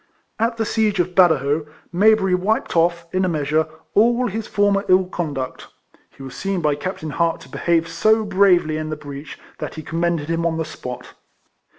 [0.39, 5.05] At the siege of Badajoz, Mayberry wiped off, in a measure, all his former ill
[5.05, 5.67] conduct.
[6.09, 9.83] He was seen by Captain Hart to behave so bravely in the breach, that he
[9.83, 11.13] commended him on the spot.